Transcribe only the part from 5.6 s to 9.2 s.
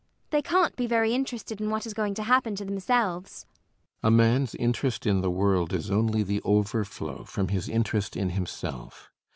is only the overflow from his interest in himself.